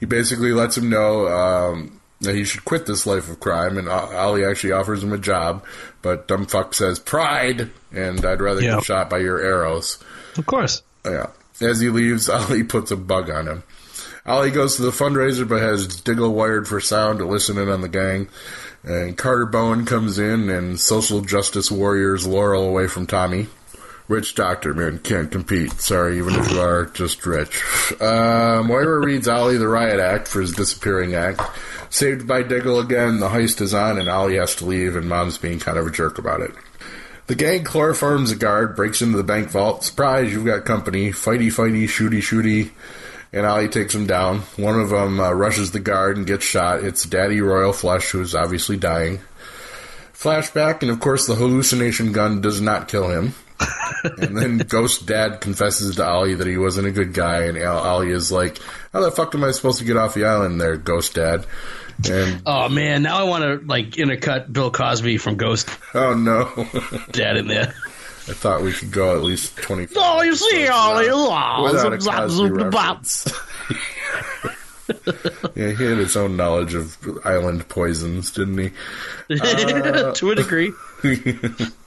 [0.00, 3.88] He basically lets him know um, that he should quit this life of crime, and
[3.88, 5.64] Ollie actually offers him a job,
[6.02, 8.76] but dumb fuck says pride, and I'd rather Yeah.
[8.76, 9.98] get shot by your arrows.
[10.36, 10.82] Of course.
[11.04, 11.28] Yeah.
[11.60, 13.62] As he leaves, Ollie puts a bug on him.
[14.26, 17.82] Ollie goes to the fundraiser, but has Diggle wired for sound to listen in on
[17.82, 18.28] the gang.
[18.82, 23.46] And Carter Bowen comes in and social justice warriors Laurel away from Tommy.
[24.06, 25.72] Rich doctor, man, can't compete.
[25.80, 27.62] Sorry, even if you are just rich.
[27.98, 31.40] Uh, Moira reads Ollie the riot act for his disappearing act.
[31.88, 35.38] Saved by Diggle again, the heist is on, and Ollie has to leave, and Mom's
[35.38, 36.52] being kind of a jerk about it.
[37.28, 39.84] The gang chloroforms a guard, breaks into the bank vault.
[39.84, 41.08] Surprise, you've got company.
[41.08, 42.72] Fighty, fighty, shooty, shooty.
[43.32, 44.40] And Ollie takes him down.
[44.58, 46.84] One of them uh, rushes the guard and gets shot.
[46.84, 49.20] It's Daddy Royal Flush, who is obviously dying.
[50.12, 53.34] Flashback, and of course, the hallucination gun does not kill him.
[54.04, 58.10] And then Ghost Dad confesses to Ollie that he wasn't a good guy, and Ollie
[58.10, 58.58] is like,
[58.92, 61.46] "How the fuck am I supposed to get off the island, there, Ghost Dad?"
[62.10, 66.50] And Oh man, now I want to like intercut Bill Cosby from Ghost oh no,
[67.12, 67.74] Dad in there.
[68.26, 69.86] I thought we could go at least twenty.
[69.96, 73.32] Oh, you see, Ollie, without a Cosby zap, zap, reference.
[75.54, 78.70] yeah, he had his own knowledge of island poisons, didn't he?
[79.30, 80.72] Uh, to a degree.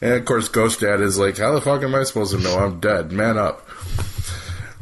[0.00, 2.58] And of course, Ghost Dad is like, "How the fuck am I supposed to know
[2.58, 3.12] I'm dead?
[3.12, 3.68] Man up."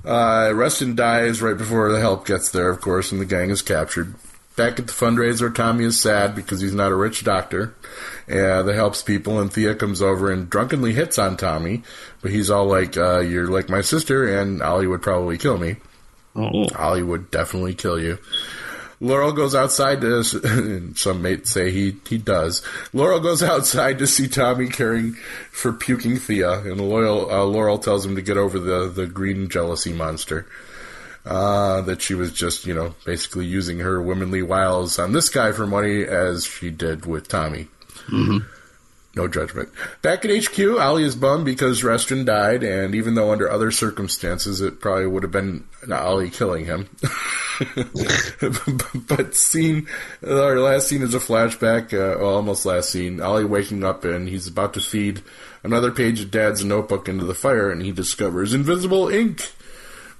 [0.04, 3.62] Uh, Reston dies right before the help gets there, of course, and the gang is
[3.62, 4.14] captured.
[4.56, 7.74] Back at the fundraiser, Tommy is sad because he's not a rich doctor.
[8.28, 11.82] Uh, that helps people, and Thea comes over and drunkenly hits on Tommy,
[12.22, 15.76] but he's all like, uh, "You're like my sister, and Ollie would probably kill me."
[16.76, 18.18] Ollie would definitely kill you.
[19.00, 20.24] Laurel goes outside to.
[20.94, 22.62] Some mates say he he does.
[22.92, 25.12] Laurel goes outside to see Tommy caring
[25.50, 29.48] for puking Thea, and Loyal, uh, Laurel tells him to get over the the green
[29.48, 30.46] jealousy monster.
[31.24, 35.52] Uh, that she was just, you know, basically using her womanly wiles on this guy
[35.52, 37.68] for money as she did with Tommy.
[39.18, 39.70] No judgment.
[40.00, 44.60] Back at HQ, Ollie is bummed because Reston died, and even though under other circumstances
[44.60, 46.88] it probably would have been Ollie killing him.
[49.08, 49.88] but scene,
[50.24, 53.20] our last scene is a flashback, uh, well, almost last scene.
[53.20, 55.20] Ollie waking up and he's about to feed
[55.64, 59.50] another page of Dad's notebook into the fire, and he discovers invisible ink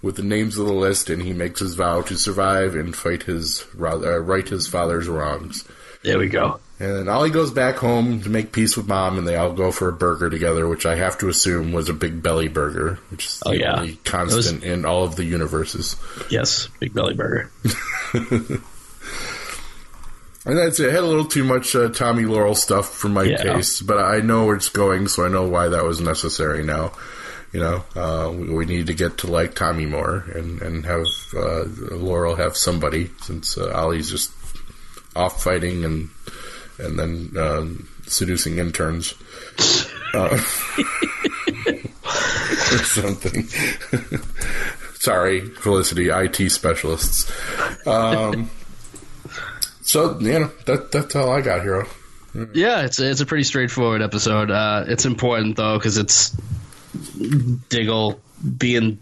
[0.03, 3.23] with the names of the list, and he makes his vow to survive and fight
[3.23, 5.63] his uh, right his father's wrongs.
[6.03, 6.59] There we go.
[6.81, 9.73] And then Ollie goes back home to make peace with mom, and they all go
[9.73, 13.27] for a burger together, which I have to assume was a big belly burger, which
[13.27, 13.77] is Oh, the yeah.
[13.81, 15.97] only constant in all of the universes.
[16.31, 17.51] Yes, big belly burger.
[20.47, 20.89] And that's it.
[20.89, 23.37] I had a little too much uh, Tommy Laurel stuff for my Yeah.
[23.37, 26.93] taste, but I know where it's going, so I know why that was necessary now.
[27.53, 31.05] You know, uh, we, we need to get to like Tommy more and, and have
[31.37, 31.65] uh,
[31.95, 34.33] Laurel have somebody, since uh, Ollie's just
[35.15, 36.09] off fighting and
[36.79, 39.15] and then um, seducing interns.
[40.15, 40.39] Uh,
[42.73, 43.45] or something.
[44.95, 47.31] Sorry, Felicity, IT specialists.
[47.87, 48.51] Um,
[49.83, 51.87] so, you know, that, that's all I got, Hero.
[52.53, 54.51] Yeah, it's it's a pretty straightforward episode.
[54.51, 56.37] Uh, it's important though because it's
[57.69, 58.21] Diggle
[58.57, 58.99] being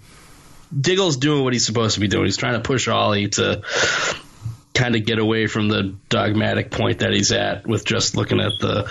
[0.79, 2.27] Diggle's doing what he's supposed to be doing.
[2.27, 3.62] He's trying to push Ollie to
[4.77, 8.53] kind of get away from the dogmatic point that he's at with just looking at
[8.61, 8.91] the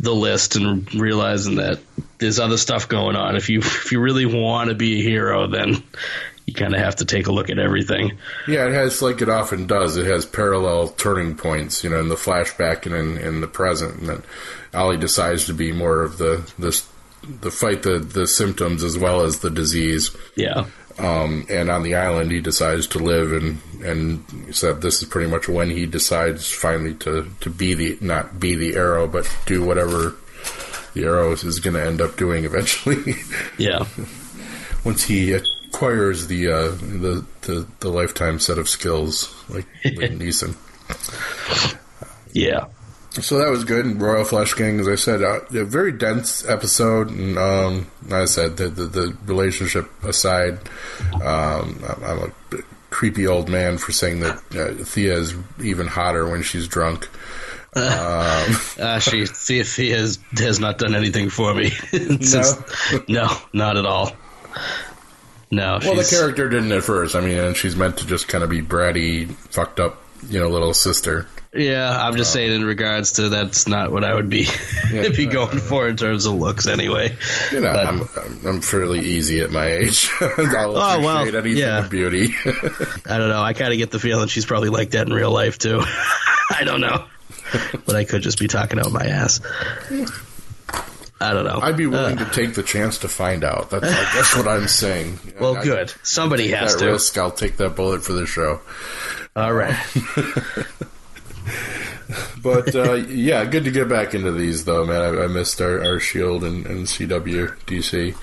[0.00, 1.80] the list and realizing that
[2.18, 3.36] there's other stuff going on.
[3.36, 5.82] If you if you really want to be a hero, then
[6.46, 8.12] you kind of have to take a look at everything.
[8.46, 12.08] Yeah, it has, like it often does, it has parallel turning points, you know, in
[12.08, 13.98] the flashback and in, in the present.
[13.98, 14.22] And then
[14.72, 16.80] Ollie decides to be more of the, the,
[17.28, 20.16] the fight the, the symptoms as well as the disease.
[20.36, 20.66] Yeah.
[20.98, 25.08] Um, and on the island, he decides to live, and and he said this is
[25.08, 29.30] pretty much when he decides finally to, to be the not be the arrow, but
[29.44, 30.16] do whatever
[30.94, 33.14] the arrow is going to end up doing eventually.
[33.58, 33.86] Yeah.
[34.84, 40.56] Once he acquires the uh, the, the the lifetime set of skills like Liam Neeson.
[42.32, 42.66] Yeah.
[43.22, 43.84] So that was good.
[43.84, 47.10] And Royal Flush Gang, as I said, uh, a very dense episode.
[47.10, 50.58] And um, as I said, the, the, the relationship aside,
[51.14, 52.32] um, I'm a
[52.90, 57.08] creepy old man for saying that uh, Thea is even hotter when she's drunk.
[57.74, 61.70] uh, she Thea, Thea has, has not done anything for me.
[62.20, 62.54] Since,
[63.08, 64.12] no, not at all.
[65.50, 65.78] No.
[65.82, 67.14] Well, the character didn't at first.
[67.14, 70.48] I mean, and she's meant to just kind of be bratty, fucked up, you know,
[70.48, 71.26] little sister.
[71.54, 74.46] Yeah, I'm just saying in regards to that's not what I would be
[74.90, 77.16] be going for in terms of looks anyway.
[77.52, 80.10] You know, But- I'm, I'm I'm fairly easy at my age.
[80.20, 81.84] I'll Oh, well, anything yeah.
[81.84, 82.34] of beauty.
[83.06, 83.42] I don't know.
[83.42, 85.82] I kind of get the feeling she's probably like that in real life too.
[86.50, 87.04] I don't know,
[87.86, 89.40] but I could just be talking out my ass.
[91.18, 91.60] I don't know.
[91.62, 93.70] I'd be willing Uh, to take the chance to find out.
[93.70, 95.18] That's I guess what I'm saying.
[95.40, 95.92] well, I- good.
[96.02, 96.86] Somebody has to.
[96.92, 98.60] risk, I'll take that bullet for the show.
[99.34, 99.76] All right.
[102.40, 105.02] But uh, yeah, good to get back into these though, man.
[105.02, 108.14] I, I missed our, our Shield and, and CW DC,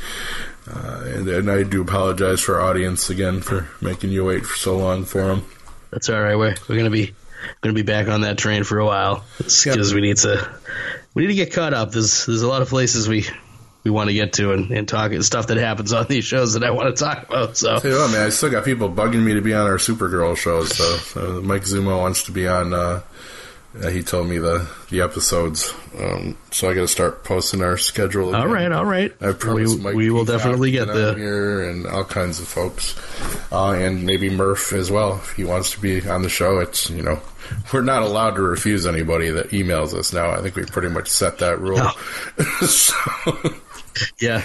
[0.74, 4.56] uh, and, and I do apologize for our audience again for making you wait for
[4.56, 5.46] so long for them.
[5.92, 6.36] That's all right.
[6.36, 7.14] We're we're gonna be
[7.62, 10.50] gonna be back on that train for a while because we need to
[11.14, 11.92] we need to get caught up.
[11.92, 13.26] There's there's a lot of places we
[13.84, 16.64] we want to get to and, and talk stuff that happens on these shows that
[16.64, 17.58] I want to talk about.
[17.58, 19.78] So Tell you what, man, I still got people bugging me to be on our
[19.78, 20.76] Supergirl shows.
[20.76, 22.74] So, so Mike Zumo wants to be on.
[22.74, 23.02] Uh,
[23.82, 27.76] uh, he told me the the episodes, um, so I got to start posting our
[27.76, 28.30] schedule.
[28.30, 28.42] Again.
[28.42, 29.12] all right, all right.
[29.20, 32.96] I promise we, Mike we will definitely get the here and all kinds of folks,
[33.52, 36.60] uh, and maybe Murph as well if he wants to be on the show.
[36.60, 37.20] It's you know
[37.74, 40.30] we're not allowed to refuse anybody that emails us now.
[40.30, 41.78] I think we pretty much set that rule.
[41.78, 41.92] No.
[42.68, 42.94] so,
[44.20, 44.44] yeah.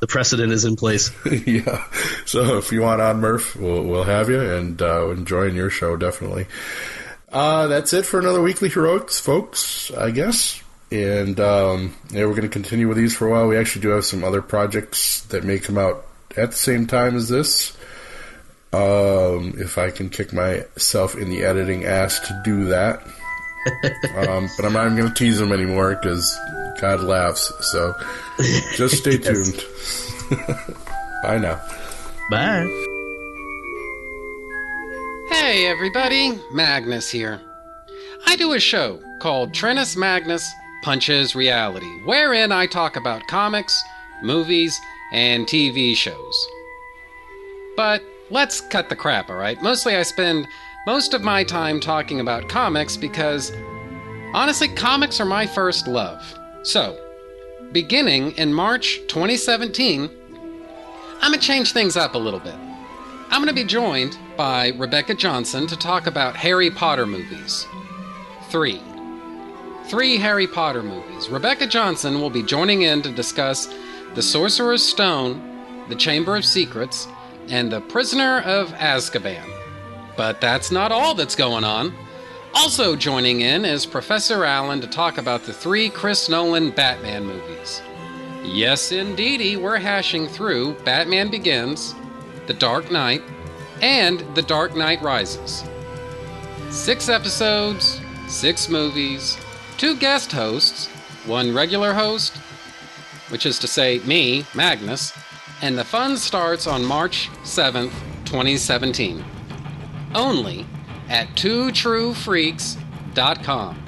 [0.00, 1.10] The precedent is in place.
[1.46, 1.84] yeah.
[2.24, 5.96] So if you want on Murph, we'll we'll have you and uh, enjoying your show
[5.96, 6.46] definitely.
[7.30, 9.90] Uh, that's it for another weekly heroics, folks.
[9.92, 10.62] I guess.
[10.90, 13.48] And um, yeah, we're going to continue with these for a while.
[13.48, 16.06] We actually do have some other projects that may come out
[16.36, 17.76] at the same time as this.
[18.72, 23.02] Um, if I can kick myself in the editing ass to do that.
[24.16, 26.38] Um, but I'm not even going to tease them anymore because
[26.80, 27.52] God laughs.
[27.72, 27.94] So
[28.74, 29.62] just stay tuned.
[31.22, 31.60] Bye now.
[32.30, 32.66] Bye.
[35.28, 37.40] Hey everybody, Magnus here.
[38.26, 40.48] I do a show called Trennis Magnus
[40.82, 43.82] Punches Reality, wherein I talk about comics,
[44.22, 44.78] movies,
[45.12, 46.48] and TV shows.
[47.76, 49.62] But let's cut the crap, alright?
[49.62, 50.46] Mostly I spend
[50.86, 53.52] most of my time talking about comics because
[54.32, 56.38] honestly, comics are my first love.
[56.62, 56.98] So,
[57.72, 60.10] beginning in March 2017,
[61.20, 62.54] I'm gonna change things up a little bit.
[63.30, 67.66] I'm going to be joined by Rebecca Johnson to talk about Harry Potter movies.
[68.48, 68.80] Three.
[69.86, 71.28] Three Harry Potter movies.
[71.28, 73.74] Rebecca Johnson will be joining in to discuss
[74.14, 75.42] The Sorcerer's Stone,
[75.88, 77.08] The Chamber of Secrets,
[77.48, 79.50] and The Prisoner of Azkaban.
[80.16, 81.94] But that's not all that's going on.
[82.54, 87.82] Also joining in is Professor Allen to talk about the three Chris Nolan Batman movies.
[88.44, 91.94] Yes, indeedy, we're hashing through Batman Begins,
[92.46, 93.22] The Dark Knight,
[93.82, 95.64] and The Dark Knight Rises.
[96.70, 99.36] Six episodes, six movies,
[99.76, 100.86] two guest hosts,
[101.26, 102.36] one regular host,
[103.30, 105.12] which is to say me, Magnus,
[105.62, 107.92] and the fun starts on March 7th,
[108.26, 109.24] 2017.
[110.14, 110.66] Only
[111.08, 113.82] at twotruefreaks.com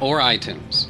[0.00, 0.88] or iTunes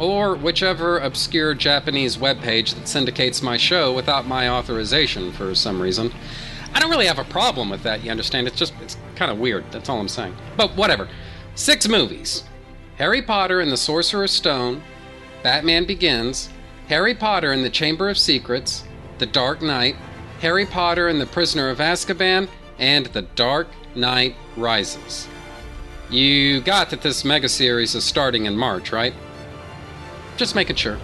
[0.00, 6.10] or whichever obscure Japanese webpage that syndicates my show without my authorization for some reason.
[6.72, 8.46] I don't really have a problem with that, you understand?
[8.46, 10.34] It's just, it's kind of weird, that's all I'm saying.
[10.56, 11.08] But whatever.
[11.54, 12.44] Six movies
[12.96, 14.82] Harry Potter and the Sorcerer's Stone,
[15.42, 16.50] Batman Begins,
[16.88, 18.84] Harry Potter and the Chamber of Secrets,
[19.18, 19.96] The Dark Knight,
[20.40, 22.48] Harry Potter and the Prisoner of Azkaban,
[22.80, 25.28] and The Dark Knight Rises.
[26.10, 29.14] You got that this mega series is starting in March, right?
[30.36, 30.98] Just making sure.